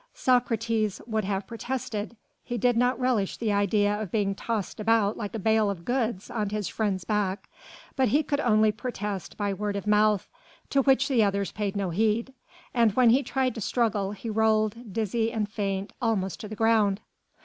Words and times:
Socrates 0.15 0.99
would 1.05 1.25
have 1.25 1.45
protested. 1.45 2.17
He 2.43 2.57
did 2.57 2.75
not 2.75 2.99
relish 2.99 3.37
the 3.37 3.51
idea 3.53 4.01
of 4.01 4.09
being 4.09 4.33
tossed 4.33 4.79
about 4.79 5.15
like 5.15 5.35
a 5.35 5.37
bale 5.37 5.69
of 5.69 5.85
goods 5.85 6.31
on 6.31 6.49
his 6.49 6.67
friend's 6.67 7.03
back. 7.03 7.47
But 7.95 8.07
he 8.07 8.23
could 8.23 8.39
only 8.39 8.71
protest 8.71 9.37
by 9.37 9.53
word 9.53 9.75
of 9.75 9.85
mouth, 9.85 10.27
to 10.71 10.81
which 10.81 11.07
the 11.07 11.21
others 11.23 11.51
paid 11.51 11.75
no 11.75 11.91
heed; 11.91 12.33
and 12.73 12.93
when 12.93 13.11
he 13.11 13.21
tried 13.21 13.53
to 13.53 13.61
struggle 13.61 14.13
he 14.13 14.27
rolled, 14.27 14.91
dizzy 14.91 15.31
and 15.31 15.47
faint, 15.47 15.93
almost 16.01 16.39
to 16.39 16.47
the 16.47 16.55
ground. 16.55 16.99